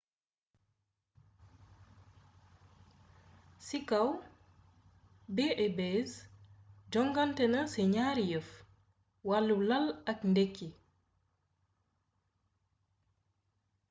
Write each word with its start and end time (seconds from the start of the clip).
ci 3.65 3.77
kaw 3.89 4.09
b&bs 5.35 6.11
jonganténa 6.91 7.59
ci 7.71 7.81
gnaari 7.89 8.23
yeef: 8.31 8.47
wallu 9.29 9.55
lal 9.69 9.85
ak 10.11 10.19
ndekki 10.31 10.67